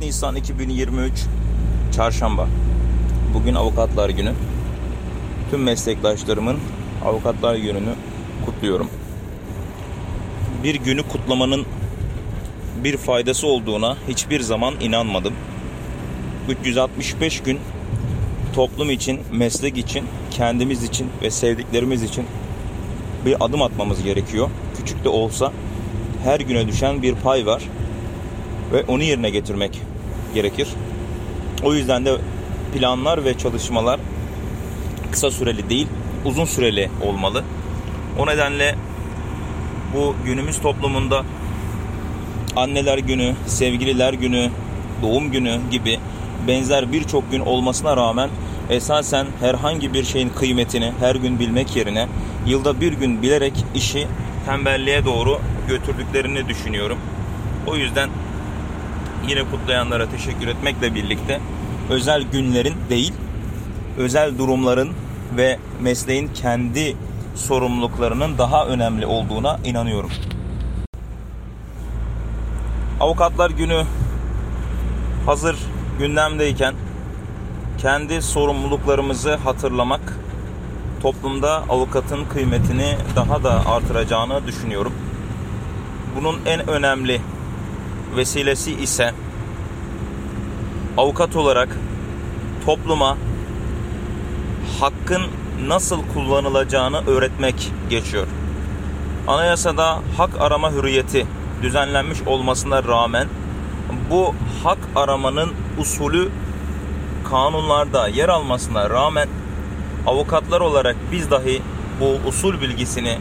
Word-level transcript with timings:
Nisan 0.00 0.36
2023 0.36 1.12
Çarşamba. 1.96 2.48
Bugün 3.34 3.54
Avukatlar 3.54 4.10
Günü. 4.10 4.32
Tüm 5.50 5.62
meslektaşlarımın 5.62 6.58
Avukatlar 7.04 7.56
Günü'nü 7.56 7.94
kutluyorum. 8.46 8.90
Bir 10.64 10.74
günü 10.74 11.02
kutlamanın 11.02 11.66
bir 12.84 12.96
faydası 12.96 13.46
olduğuna 13.46 13.96
hiçbir 14.08 14.40
zaman 14.40 14.74
inanmadım. 14.80 15.34
365 16.48 17.40
gün 17.42 17.58
toplum 18.54 18.90
için, 18.90 19.20
meslek 19.32 19.78
için, 19.78 20.04
kendimiz 20.30 20.82
için 20.82 21.10
ve 21.22 21.30
sevdiklerimiz 21.30 22.02
için 22.02 22.24
bir 23.26 23.44
adım 23.44 23.62
atmamız 23.62 24.02
gerekiyor. 24.02 24.50
Küçük 24.76 25.04
de 25.04 25.08
olsa 25.08 25.52
her 26.24 26.40
güne 26.40 26.68
düşen 26.68 27.02
bir 27.02 27.14
pay 27.14 27.46
var 27.46 27.62
ve 28.72 28.84
onu 28.84 29.02
yerine 29.02 29.30
getirmek 29.30 29.85
gerekir. 30.36 30.68
O 31.62 31.74
yüzden 31.74 32.04
de 32.04 32.16
planlar 32.74 33.24
ve 33.24 33.38
çalışmalar 33.38 34.00
kısa 35.12 35.30
süreli 35.30 35.70
değil, 35.70 35.86
uzun 36.24 36.44
süreli 36.44 36.90
olmalı. 37.02 37.44
O 38.18 38.26
nedenle 38.26 38.74
bu 39.94 40.14
günümüz 40.24 40.60
toplumunda 40.60 41.24
anneler 42.56 42.98
günü, 42.98 43.34
sevgililer 43.46 44.12
günü, 44.12 44.50
doğum 45.02 45.30
günü 45.30 45.60
gibi 45.70 45.98
benzer 46.48 46.92
birçok 46.92 47.30
gün 47.30 47.40
olmasına 47.40 47.96
rağmen 47.96 48.30
esasen 48.70 49.26
herhangi 49.40 49.94
bir 49.94 50.04
şeyin 50.04 50.28
kıymetini 50.28 50.92
her 51.00 51.14
gün 51.14 51.38
bilmek 51.38 51.76
yerine 51.76 52.06
yılda 52.46 52.80
bir 52.80 52.92
gün 52.92 53.22
bilerek 53.22 53.64
işi 53.74 54.06
tembelliğe 54.46 55.04
doğru 55.04 55.40
götürdüklerini 55.68 56.48
düşünüyorum. 56.48 56.98
O 57.66 57.76
yüzden 57.76 58.10
yine 59.28 59.44
kutlayanlara 59.50 60.10
teşekkür 60.10 60.48
etmekle 60.48 60.94
birlikte 60.94 61.40
özel 61.90 62.22
günlerin 62.22 62.74
değil, 62.90 63.12
özel 63.98 64.38
durumların 64.38 64.92
ve 65.36 65.58
mesleğin 65.80 66.28
kendi 66.34 66.96
sorumluluklarının 67.34 68.38
daha 68.38 68.66
önemli 68.66 69.06
olduğuna 69.06 69.58
inanıyorum. 69.64 70.10
Avukatlar 73.00 73.50
Günü 73.50 73.82
hazır 75.26 75.56
gündemdeyken 75.98 76.74
kendi 77.78 78.22
sorumluluklarımızı 78.22 79.34
hatırlamak 79.34 80.18
toplumda 81.02 81.64
avukatın 81.68 82.24
kıymetini 82.24 82.96
daha 83.16 83.44
da 83.44 83.66
artıracağını 83.66 84.46
düşünüyorum. 84.46 84.92
Bunun 86.16 86.40
en 86.46 86.70
önemli 86.70 87.20
vesilesi 88.16 88.72
ise 88.72 89.14
avukat 90.96 91.36
olarak 91.36 91.68
topluma 92.66 93.16
hakkın 94.80 95.22
nasıl 95.66 96.00
kullanılacağını 96.14 97.06
öğretmek 97.06 97.72
geçiyor. 97.90 98.26
Anayasada 99.28 99.98
hak 100.16 100.30
arama 100.40 100.72
hürriyeti 100.72 101.26
düzenlenmiş 101.62 102.22
olmasına 102.26 102.84
rağmen 102.84 103.28
bu 104.10 104.34
hak 104.64 104.78
aramanın 104.96 105.52
usulü 105.78 106.28
kanunlarda 107.30 108.08
yer 108.08 108.28
almasına 108.28 108.90
rağmen 108.90 109.28
avukatlar 110.06 110.60
olarak 110.60 110.96
biz 111.12 111.30
dahi 111.30 111.62
bu 112.00 112.28
usul 112.28 112.60
bilgisini 112.60 113.18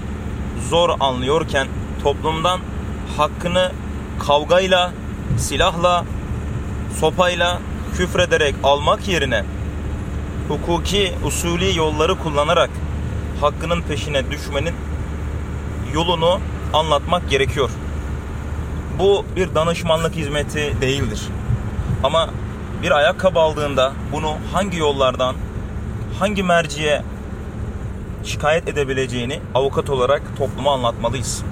zor 0.69 0.89
anlıyorken 0.99 1.67
toplumdan 2.03 2.59
hakkını 3.17 3.71
kavgayla, 4.19 4.91
silahla, 5.37 6.05
sopayla 6.99 7.59
küfrederek 7.97 8.55
almak 8.63 9.07
yerine 9.07 9.43
hukuki 10.47 11.13
usulü 11.25 11.77
yolları 11.77 12.15
kullanarak 12.15 12.69
hakkının 13.41 13.81
peşine 13.81 14.31
düşmenin 14.31 14.73
yolunu 15.93 16.39
anlatmak 16.73 17.29
gerekiyor. 17.29 17.69
Bu 18.99 19.25
bir 19.35 19.55
danışmanlık 19.55 20.15
hizmeti 20.15 20.73
değildir. 20.81 21.21
Ama 22.03 22.29
bir 22.83 22.91
ayakkabı 22.91 23.39
aldığında 23.39 23.93
bunu 24.11 24.33
hangi 24.53 24.77
yollardan, 24.77 25.35
hangi 26.19 26.43
merciye 26.43 27.01
şikayet 28.23 28.67
edebileceğini 28.67 29.39
avukat 29.55 29.89
olarak 29.89 30.21
topluma 30.37 30.73
anlatmalıyız. 30.73 31.43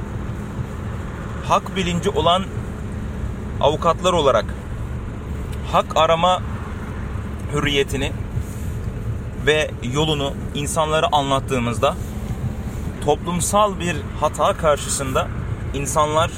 Hak 1.48 1.76
bilinci 1.76 2.10
olan 2.10 2.44
avukatlar 3.62 4.14
olarak 4.14 4.46
hak 5.72 5.86
arama 5.96 6.42
hürriyetini 7.54 8.12
ve 9.46 9.72
yolunu 9.94 10.34
insanlara 10.56 11.08
anlattığımızda 11.12 11.96
toplumsal 13.06 13.80
bir 13.80 13.96
hata 14.20 14.58
karşısında 14.58 15.28
insanlar 15.74 16.32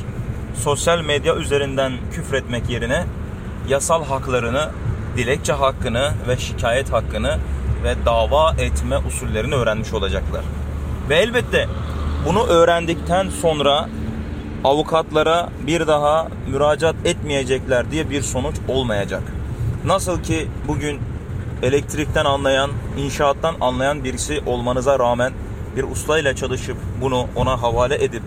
sosyal 0.63 1.01
medya 1.01 1.35
üzerinden 1.35 1.93
küfretmek 2.11 2.69
yerine 2.69 3.05
yasal 3.67 4.05
haklarını, 4.05 4.69
dilekçe 5.17 5.53
hakkını 5.53 6.13
ve 6.27 6.37
şikayet 6.37 6.93
hakkını 6.93 7.39
ve 7.83 7.95
dava 8.05 8.51
etme 8.59 8.97
usullerini 8.97 9.55
öğrenmiş 9.55 9.93
olacaklar. 9.93 10.41
Ve 11.09 11.15
elbette 11.15 11.67
bunu 12.25 12.43
öğrendikten 12.47 13.29
sonra 13.29 13.89
avukatlara 14.65 15.49
bir 15.67 15.87
daha 15.87 16.27
müracaat 16.47 16.95
etmeyecekler 17.05 17.91
diye 17.91 18.09
bir 18.09 18.21
sonuç 18.21 18.55
olmayacak. 18.67 19.23
Nasıl 19.85 20.23
ki 20.23 20.47
bugün 20.67 20.99
elektrikten 21.63 22.25
anlayan, 22.25 22.71
inşaattan 22.97 23.55
anlayan 23.61 24.03
birisi 24.03 24.41
olmanıza 24.45 24.99
rağmen 24.99 25.33
bir 25.75 25.83
ustayla 25.83 26.35
çalışıp 26.35 26.77
bunu 27.01 27.27
ona 27.35 27.61
havale 27.61 28.03
edip 28.03 28.23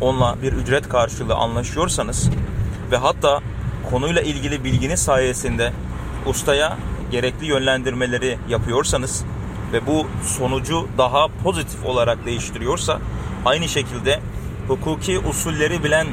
onunla 0.00 0.36
bir 0.42 0.52
ücret 0.52 0.88
karşılığı 0.88 1.34
anlaşıyorsanız 1.34 2.30
ve 2.90 2.96
hatta 2.96 3.40
konuyla 3.90 4.22
ilgili 4.22 4.64
bilginiz 4.64 5.02
sayesinde 5.02 5.72
ustaya 6.26 6.76
gerekli 7.10 7.46
yönlendirmeleri 7.46 8.38
yapıyorsanız 8.48 9.24
ve 9.72 9.86
bu 9.86 10.06
sonucu 10.22 10.88
daha 10.98 11.28
pozitif 11.44 11.84
olarak 11.84 12.26
değiştiriyorsa 12.26 12.98
aynı 13.44 13.68
şekilde 13.68 14.20
hukuki 14.68 15.18
usulleri 15.18 15.84
bilen 15.84 16.06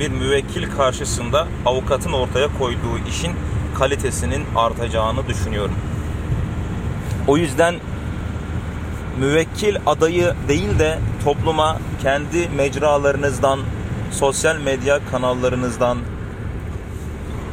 bir 0.00 0.10
müvekkil 0.10 0.70
karşısında 0.70 1.48
avukatın 1.66 2.12
ortaya 2.12 2.48
koyduğu 2.58 3.08
işin 3.08 3.32
kalitesinin 3.78 4.44
artacağını 4.56 5.28
düşünüyorum. 5.28 5.74
O 7.26 7.36
yüzden 7.36 7.74
müvekkil 9.20 9.76
adayı 9.86 10.34
değil 10.48 10.78
de 10.78 10.98
topluma 11.24 11.78
kendi 12.02 12.48
mecralarınızdan, 12.48 13.60
sosyal 14.10 14.56
medya 14.56 15.00
kanallarınızdan, 15.10 15.98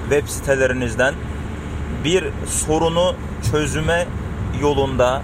web 0.10 0.28
sitelerinizden 0.28 1.14
bir 2.04 2.24
sorunu 2.48 3.16
çözüme 3.52 4.08
yolunda 4.62 5.22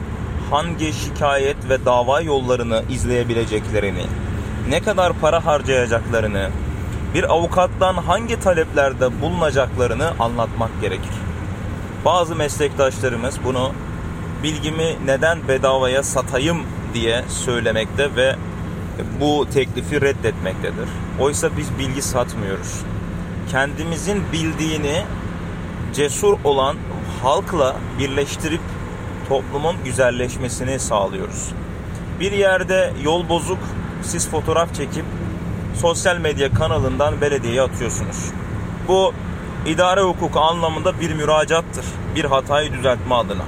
hangi 0.51 0.93
şikayet 0.93 1.69
ve 1.69 1.85
dava 1.85 2.21
yollarını 2.21 2.83
izleyebileceklerini, 2.89 4.03
ne 4.69 4.79
kadar 4.79 5.13
para 5.13 5.45
harcayacaklarını, 5.45 6.49
bir 7.13 7.31
avukattan 7.33 7.93
hangi 7.93 8.39
taleplerde 8.39 9.21
bulunacaklarını 9.21 10.13
anlatmak 10.19 10.81
gerekir. 10.81 11.13
Bazı 12.05 12.35
meslektaşlarımız 12.35 13.39
bunu 13.43 13.71
bilgimi 14.43 14.95
neden 15.05 15.47
bedavaya 15.47 16.03
satayım 16.03 16.57
diye 16.93 17.23
söylemekte 17.27 18.15
ve 18.15 18.35
bu 19.19 19.47
teklifi 19.53 20.01
reddetmektedir. 20.01 20.89
Oysa 21.19 21.57
biz 21.57 21.79
bilgi 21.79 22.01
satmıyoruz. 22.01 22.81
Kendimizin 23.51 24.23
bildiğini 24.31 25.03
cesur 25.93 26.37
olan 26.43 26.75
halkla 27.23 27.75
birleştirip 27.99 28.61
toplumun 29.29 29.75
güzelleşmesini 29.85 30.79
sağlıyoruz. 30.79 31.51
Bir 32.19 32.31
yerde 32.31 32.93
yol 33.03 33.29
bozuk, 33.29 33.59
siz 34.05 34.29
fotoğraf 34.29 34.75
çekip 34.75 35.05
sosyal 35.81 36.17
medya 36.17 36.53
kanalından 36.53 37.21
belediyeye 37.21 37.61
atıyorsunuz. 37.61 38.31
Bu 38.87 39.13
idare 39.65 40.01
hukuku 40.01 40.39
anlamında 40.39 40.99
bir 40.99 41.13
müracaattır. 41.13 41.85
Bir 42.15 42.25
hatayı 42.25 42.73
düzeltme 42.73 43.15
adına 43.15 43.43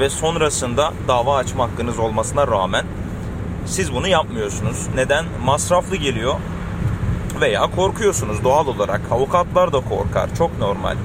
ve 0.00 0.10
sonrasında 0.10 0.92
dava 1.08 1.36
açma 1.36 1.64
hakkınız 1.64 1.98
olmasına 1.98 2.46
rağmen 2.46 2.84
siz 3.66 3.94
bunu 3.94 4.08
yapmıyorsunuz. 4.08 4.86
Neden? 4.94 5.24
Masraflı 5.44 5.96
geliyor 5.96 6.34
veya 7.40 7.70
korkuyorsunuz 7.76 8.44
doğal 8.44 8.66
olarak. 8.66 9.00
Avukatlar 9.10 9.72
da 9.72 9.80
korkar. 9.80 10.34
Çok 10.38 10.58
normal. 10.58 10.96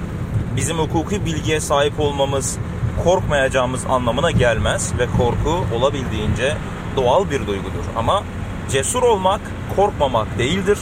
Bizim 0.56 0.78
hukuki 0.78 1.26
bilgiye 1.26 1.60
sahip 1.60 2.00
olmamız 2.00 2.58
korkmayacağımız 3.04 3.86
anlamına 3.86 4.32
gelmez 4.32 4.94
ve 5.00 5.08
korku 5.18 5.76
olabildiğince 5.76 6.58
doğal 6.96 7.30
bir 7.30 7.48
duygudur. 7.48 7.86
Ama 7.96 8.24
cesur 8.72 9.04
olmak 9.04 9.42
korkmamak 9.76 10.38
değildir. 10.38 10.78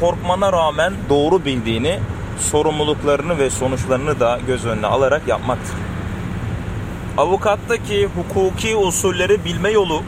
Korkmana 0.00 0.52
rağmen 0.52 0.92
doğru 1.08 1.44
bildiğini 1.44 1.98
sorumluluklarını 2.40 3.38
ve 3.38 3.50
sonuçlarını 3.50 4.20
da 4.20 4.40
göz 4.46 4.66
önüne 4.66 4.86
alarak 4.86 5.28
yapmaktır. 5.28 5.74
Avukattaki 7.18 8.06
hukuki 8.06 8.76
usulleri 8.76 9.44
bilme 9.44 9.70
yolu 9.70 10.02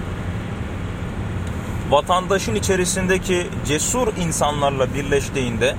vatandaşın 1.90 2.54
içerisindeki 2.54 3.46
cesur 3.66 4.08
insanlarla 4.16 4.94
birleştiğinde 4.94 5.74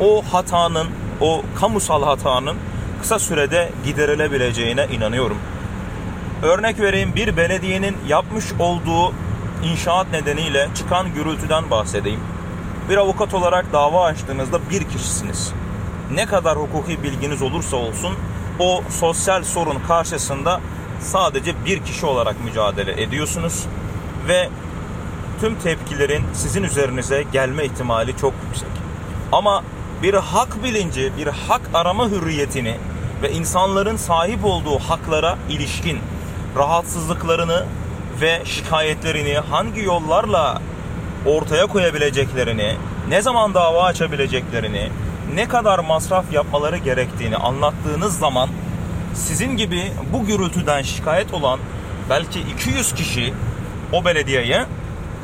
o 0.00 0.22
hatanın, 0.32 0.86
o 1.20 1.42
kamusal 1.60 2.02
hatanın 2.02 2.56
kısa 3.00 3.18
sürede 3.18 3.70
giderilebileceğine 3.84 4.86
inanıyorum. 4.92 5.38
Örnek 6.42 6.80
vereyim 6.80 7.14
bir 7.14 7.36
belediyenin 7.36 7.96
yapmış 8.08 8.44
olduğu 8.58 9.12
inşaat 9.64 10.12
nedeniyle 10.12 10.68
çıkan 10.74 11.14
gürültüden 11.14 11.70
bahsedeyim. 11.70 12.20
Bir 12.88 12.96
avukat 12.96 13.34
olarak 13.34 13.72
dava 13.72 14.04
açtığınızda 14.04 14.70
bir 14.70 14.84
kişisiniz. 14.84 15.52
Ne 16.14 16.26
kadar 16.26 16.58
hukuki 16.58 17.02
bilginiz 17.02 17.42
olursa 17.42 17.76
olsun 17.76 18.14
o 18.58 18.82
sosyal 18.90 19.44
sorun 19.44 19.78
karşısında 19.88 20.60
sadece 21.00 21.64
bir 21.64 21.84
kişi 21.84 22.06
olarak 22.06 22.44
mücadele 22.44 23.02
ediyorsunuz 23.02 23.66
ve 24.28 24.48
tüm 25.40 25.54
tepkilerin 25.54 26.22
sizin 26.34 26.62
üzerinize 26.62 27.24
gelme 27.32 27.64
ihtimali 27.64 28.16
çok 28.16 28.32
yüksek. 28.46 28.68
Ama 29.32 29.64
bir 30.02 30.14
hak 30.14 30.64
bilinci, 30.64 31.12
bir 31.18 31.26
hak 31.26 31.60
arama 31.74 32.08
hürriyetini 32.08 32.76
ve 33.22 33.32
insanların 33.32 33.96
sahip 33.96 34.44
olduğu 34.44 34.78
haklara 34.78 35.38
ilişkin 35.50 35.98
rahatsızlıklarını 36.56 37.66
ve 38.20 38.42
şikayetlerini 38.44 39.34
hangi 39.34 39.80
yollarla 39.80 40.62
ortaya 41.26 41.66
koyabileceklerini, 41.66 42.74
ne 43.08 43.22
zaman 43.22 43.54
dava 43.54 43.84
açabileceklerini, 43.84 44.88
ne 45.34 45.48
kadar 45.48 45.78
masraf 45.78 46.32
yapmaları 46.32 46.76
gerektiğini 46.76 47.36
anlattığınız 47.36 48.18
zaman 48.18 48.48
sizin 49.14 49.56
gibi 49.56 49.92
bu 50.12 50.26
gürültüden 50.26 50.82
şikayet 50.82 51.34
olan 51.34 51.60
belki 52.10 52.40
200 52.40 52.94
kişi 52.94 53.34
o 53.92 54.04
belediyeye 54.04 54.64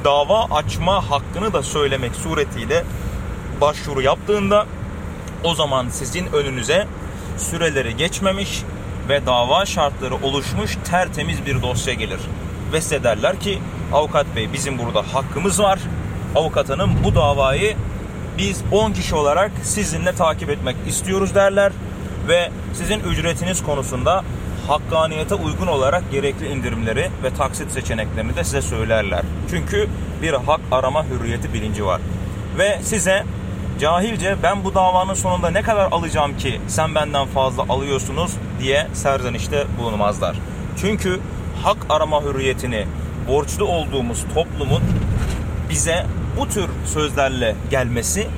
dava 0.05 0.45
açma 0.51 1.11
hakkını 1.11 1.53
da 1.53 1.63
söylemek 1.63 2.15
suretiyle 2.15 2.85
başvuru 3.61 4.03
yaptığında 4.03 4.67
o 5.45 5.55
zaman 5.55 5.89
sizin 5.89 6.27
önünüze 6.33 6.87
süreleri 7.39 7.97
geçmemiş 7.97 8.63
ve 9.09 9.27
dava 9.27 9.67
şartları 9.67 10.15
oluşmuş 10.15 10.79
tertemiz 10.85 11.47
bir 11.47 11.63
dosya 11.63 11.95
gelir. 11.95 12.21
Ve 12.73 12.81
size 12.81 13.05
derler 13.05 13.41
ki 13.41 13.59
avukat 13.93 14.27
bey 14.37 14.53
bizim 14.53 14.79
burada 14.79 15.03
hakkımız 15.15 15.61
var. 15.61 15.79
Avukat 16.35 16.71
hanım 16.71 16.91
bu 17.05 17.15
davayı 17.15 17.77
biz 18.39 18.63
10 18.73 18.93
kişi 18.93 19.15
olarak 19.15 19.51
sizinle 19.63 20.13
takip 20.13 20.51
etmek 20.51 20.77
istiyoruz 20.89 21.35
derler. 21.35 21.73
Ve 22.29 22.51
sizin 22.75 23.01
ücretiniz 23.01 23.63
konusunda 23.63 24.25
hakkaniyete 24.69 25.35
uygun 25.35 25.67
olarak 25.67 26.11
gerekli 26.13 26.49
indirimleri 26.49 27.11
ve 27.23 27.35
taksit 27.35 27.71
seçeneklerini 27.71 28.37
de 28.37 28.45
size 28.45 28.63
söylerler. 28.63 29.23
Çünkü 29.51 29.89
bir 30.23 30.33
hak 30.33 30.61
arama 30.71 31.05
hürriyeti 31.05 31.55
bilinci 31.55 31.87
var. 31.87 32.01
Ve 32.59 32.79
size 32.83 33.25
cahilce 33.81 34.37
ben 34.43 34.65
bu 34.65 34.75
davanın 34.75 35.15
sonunda 35.15 35.51
ne 35.51 35.63
kadar 35.63 35.93
alacağım 35.93 36.37
ki 36.37 36.61
sen 36.69 36.95
benden 36.95 37.27
fazla 37.27 37.63
alıyorsunuz 37.63 38.33
diye 38.61 38.87
serzenişte 38.93 39.67
bulunmazlar. 39.79 40.37
Çünkü 40.81 41.21
hak 41.63 41.77
arama 41.89 42.23
hürriyetini 42.23 42.87
borçlu 43.29 43.65
olduğumuz 43.65 44.25
toplumun 44.35 44.83
bize 45.71 46.07
bu 46.41 46.49
tür 46.49 46.69
sözlerle 46.87 47.57
gelmesi 47.71 48.29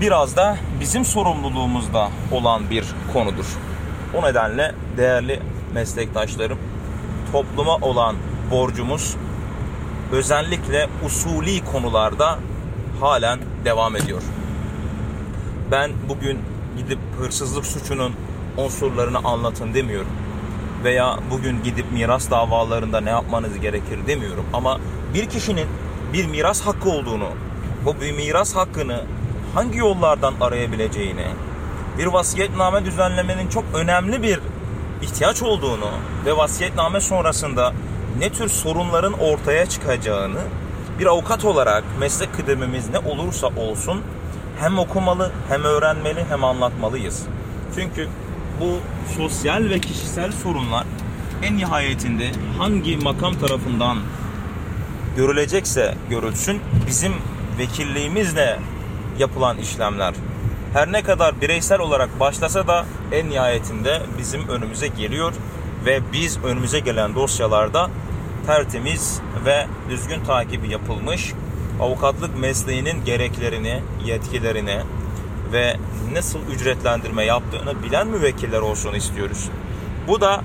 biraz 0.00 0.36
da 0.36 0.56
bizim 0.80 1.04
sorumluluğumuzda 1.04 2.08
olan 2.30 2.70
bir 2.70 2.84
konudur. 3.12 3.46
O 4.14 4.22
nedenle 4.22 4.74
değerli 4.96 5.40
meslektaşlarım 5.74 6.58
topluma 7.32 7.76
olan 7.76 8.16
borcumuz 8.50 9.16
özellikle 10.12 10.88
usuli 11.06 11.64
konularda 11.64 12.38
halen 13.00 13.38
devam 13.64 13.96
ediyor. 13.96 14.22
Ben 15.70 15.90
bugün 16.08 16.38
gidip 16.76 16.98
hırsızlık 17.18 17.66
suçunun 17.66 18.14
unsurlarını 18.56 19.18
anlatın 19.18 19.74
demiyorum. 19.74 20.21
Veya 20.84 21.18
bugün 21.30 21.62
gidip 21.62 21.92
miras 21.92 22.30
davalarında 22.30 23.00
ne 23.00 23.10
yapmanız 23.10 23.60
gerekir 23.60 24.06
demiyorum. 24.06 24.46
Ama 24.52 24.80
bir 25.14 25.26
kişinin 25.26 25.66
bir 26.12 26.26
miras 26.26 26.60
hakkı 26.60 26.90
olduğunu, 26.90 27.28
bu 27.84 28.00
bir 28.00 28.12
miras 28.12 28.56
hakkını 28.56 29.00
hangi 29.54 29.78
yollardan 29.78 30.34
arayabileceğini, 30.40 31.26
bir 31.98 32.06
vasiyetname 32.06 32.84
düzenlemenin 32.84 33.48
çok 33.48 33.64
önemli 33.74 34.22
bir 34.22 34.40
ihtiyaç 35.02 35.42
olduğunu 35.42 35.90
ve 36.26 36.36
vasiyetname 36.36 37.00
sonrasında 37.00 37.72
ne 38.18 38.30
tür 38.30 38.48
sorunların 38.48 39.12
ortaya 39.12 39.66
çıkacağını 39.66 40.40
bir 40.98 41.06
avukat 41.06 41.44
olarak 41.44 41.84
meslek 42.00 42.34
kıdemimiz 42.34 42.90
ne 42.90 42.98
olursa 42.98 43.46
olsun 43.46 44.00
hem 44.60 44.78
okumalı 44.78 45.32
hem 45.48 45.64
öğrenmeli 45.64 46.24
hem 46.28 46.44
anlatmalıyız. 46.44 47.22
Çünkü 47.74 48.08
bu 48.60 48.78
sosyal 49.16 49.64
ve 49.70 49.78
kişisel 49.78 50.32
sorunlar 50.32 50.84
en 51.42 51.56
nihayetinde 51.56 52.30
hangi 52.58 52.96
makam 52.96 53.34
tarafından 53.34 53.98
görülecekse 55.16 55.94
görülsün 56.10 56.60
bizim 56.86 57.12
vekilliğimizle 57.58 58.58
yapılan 59.18 59.58
işlemler. 59.58 60.14
Her 60.72 60.92
ne 60.92 61.02
kadar 61.02 61.40
bireysel 61.40 61.80
olarak 61.80 62.20
başlasa 62.20 62.66
da 62.66 62.86
en 63.12 63.30
nihayetinde 63.30 64.02
bizim 64.18 64.48
önümüze 64.48 64.86
geliyor 64.86 65.32
ve 65.86 66.00
biz 66.12 66.44
önümüze 66.44 66.80
gelen 66.80 67.14
dosyalarda 67.14 67.90
tertemiz 68.46 69.20
ve 69.44 69.66
düzgün 69.90 70.24
takibi 70.24 70.68
yapılmış 70.68 71.32
avukatlık 71.80 72.38
mesleğinin 72.38 73.04
gereklerini, 73.04 73.82
yetkilerini 74.04 74.80
ve 75.52 75.76
nasıl 76.12 76.38
ücretlendirme 76.54 77.24
yaptığını 77.24 77.82
bilen 77.82 78.06
müvekkiller 78.06 78.60
olsun 78.60 78.94
istiyoruz. 78.94 79.48
Bu 80.08 80.20
da 80.20 80.42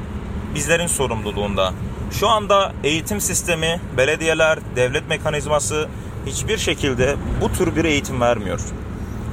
bizlerin 0.55 0.87
sorumluluğunda. 0.87 1.73
Şu 2.11 2.27
anda 2.27 2.73
eğitim 2.83 3.21
sistemi, 3.21 3.81
belediyeler, 3.97 4.59
devlet 4.75 5.09
mekanizması 5.09 5.87
hiçbir 6.25 6.57
şekilde 6.57 7.15
bu 7.41 7.51
tür 7.51 7.75
bir 7.75 7.85
eğitim 7.85 8.21
vermiyor. 8.21 8.59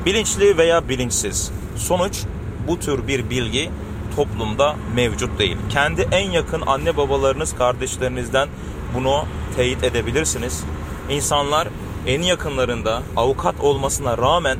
Bilinçli 0.06 0.58
veya 0.58 0.88
bilinçsiz. 0.88 1.50
Sonuç 1.76 2.22
bu 2.68 2.80
tür 2.80 3.08
bir 3.08 3.30
bilgi 3.30 3.70
toplumda 4.16 4.76
mevcut 4.94 5.38
değil. 5.38 5.56
Kendi 5.70 6.08
en 6.12 6.30
yakın 6.30 6.62
anne 6.66 6.96
babalarınız, 6.96 7.56
kardeşlerinizden 7.56 8.48
bunu 8.94 9.24
teyit 9.56 9.84
edebilirsiniz. 9.84 10.64
İnsanlar 11.10 11.68
en 12.06 12.22
yakınlarında 12.22 13.02
avukat 13.16 13.60
olmasına 13.60 14.18
rağmen 14.18 14.58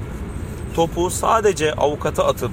topu 0.74 1.10
sadece 1.10 1.72
avukata 1.72 2.26
atıp 2.26 2.50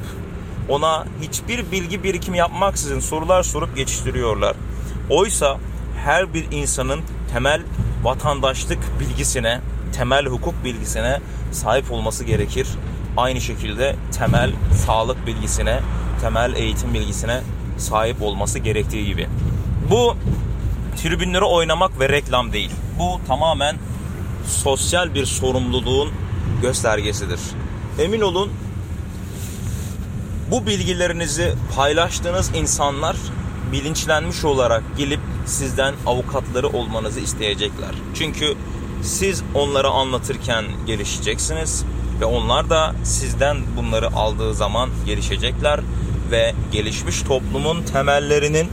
ona 0.69 1.05
hiçbir 1.21 1.71
bilgi 1.71 2.03
birikimi 2.03 2.37
yapmaksızın 2.37 2.99
sorular 2.99 3.43
sorup 3.43 3.75
geçiştiriyorlar. 3.75 4.55
Oysa 5.09 5.57
her 6.05 6.33
bir 6.33 6.51
insanın 6.51 7.01
temel 7.33 7.61
vatandaşlık 8.03 8.79
bilgisine, 8.99 9.61
temel 9.93 10.25
hukuk 10.25 10.63
bilgisine 10.63 11.19
sahip 11.51 11.91
olması 11.91 12.23
gerekir. 12.23 12.67
Aynı 13.17 13.41
şekilde 13.41 13.95
temel 14.17 14.51
sağlık 14.85 15.27
bilgisine, 15.27 15.79
temel 16.21 16.55
eğitim 16.55 16.93
bilgisine 16.93 17.41
sahip 17.77 18.21
olması 18.21 18.59
gerektiği 18.59 19.05
gibi. 19.05 19.27
Bu 19.91 20.15
tribünleri 20.97 21.43
oynamak 21.43 21.99
ve 21.99 22.09
reklam 22.09 22.53
değil. 22.53 22.71
Bu 22.99 23.21
tamamen 23.27 23.75
sosyal 24.47 25.13
bir 25.13 25.25
sorumluluğun 25.25 26.09
göstergesidir. 26.61 27.39
Emin 28.00 28.21
olun 28.21 28.51
bu 30.51 30.65
bilgilerinizi 30.65 31.53
paylaştığınız 31.75 32.51
insanlar 32.55 33.15
bilinçlenmiş 33.71 34.45
olarak 34.45 34.83
gelip 34.98 35.19
sizden 35.45 35.93
avukatları 36.05 36.67
olmanızı 36.69 37.19
isteyecekler. 37.19 37.91
Çünkü 38.13 38.55
siz 39.03 39.43
onlara 39.53 39.89
anlatırken 39.89 40.65
gelişeceksiniz 40.88 41.86
ve 42.21 42.25
onlar 42.25 42.69
da 42.69 42.95
sizden 43.03 43.57
bunları 43.77 44.07
aldığı 44.07 44.53
zaman 44.53 44.89
gelişecekler 45.05 45.79
ve 46.31 46.53
gelişmiş 46.71 47.21
toplumun 47.21 47.83
temellerinin 47.83 48.67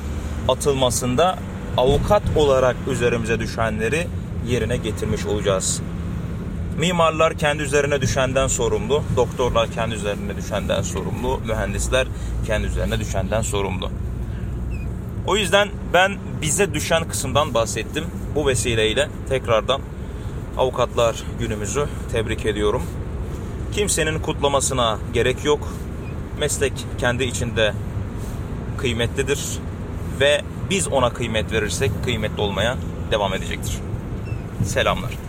atılmasında 0.49 1.39
avukat 1.77 2.23
olarak 2.37 2.77
üzerimize 2.91 3.41
düşenleri 3.41 4.07
yerine 4.49 4.77
getirmiş 4.77 5.27
olacağız. 5.27 5.83
Mimarlar 6.79 7.35
kendi 7.39 7.63
üzerine 7.63 8.01
düşenden 8.01 8.47
sorumlu, 8.47 9.03
doktorlar 9.17 9.71
kendi 9.71 9.95
üzerine 9.95 10.37
düşenden 10.37 10.83
sorumlu, 10.83 11.41
mühendisler 11.47 12.07
kendi 12.47 12.67
üzerine 12.67 12.99
düşenden 13.01 13.43
sorumlu. 13.43 13.91
O 15.27 15.37
yüzden 15.37 15.69
ben 15.93 16.17
bize 16.43 16.75
düşen 16.75 17.09
kısımdan 17.09 17.55
bahsettim. 17.55 18.05
Bu 18.35 18.47
vesileyle 18.47 19.09
tekrardan 19.29 19.81
avukatlar 20.59 21.23
günümüzü 21.39 21.87
tebrik 22.13 22.47
ediyorum. 22.47 22.83
Kimsenin 23.73 24.19
kutlamasına 24.19 24.99
gerek 25.13 25.45
yok. 25.45 25.69
Meslek 26.41 26.73
kendi 26.99 27.25
içinde 27.25 27.73
kıymetlidir 28.77 29.41
ve 30.21 30.43
biz 30.71 30.89
ona 30.89 31.11
kıymet 31.11 31.53
verirsek 31.53 31.91
kıymetli 32.05 32.43
olmaya 32.43 32.77
devam 33.11 33.35
edecektir. 33.35 33.79
Selamlar. 34.65 35.28